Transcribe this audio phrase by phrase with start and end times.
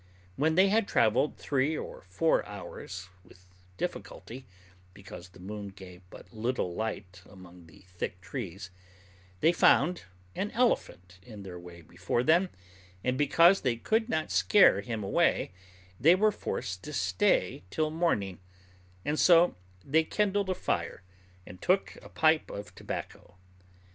[0.35, 3.45] When they had travelled three or four hours with
[3.77, 4.47] difficulty,
[4.95, 8.71] because the moon gave but little light among the thick trees,
[9.41, 12.49] they found an elephant in their way before them,
[13.03, 15.51] and because they could not scare him away,
[15.99, 18.39] they were forced to stay till morning;
[19.05, 19.53] and so
[19.85, 21.03] they kindled a fire,
[21.45, 23.37] and took a pipe of tobacco.